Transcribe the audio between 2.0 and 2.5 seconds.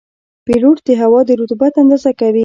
کوي.